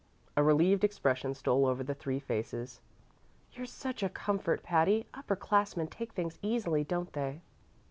A 0.35 0.41
relieved 0.41 0.83
expression 0.83 1.35
stole 1.35 1.67
over 1.67 1.83
the 1.83 1.93
three 1.93 2.17
faces. 2.19 2.81
"You're 3.51 3.67
such 3.67 4.01
a 4.01 4.09
comfort, 4.09 4.63
Patty. 4.63 5.05
Upper 5.13 5.35
classmen 5.35 5.85
take 5.89 6.13
things 6.13 6.39
easily, 6.41 6.83
don't 6.83 7.13
they?" 7.13 7.41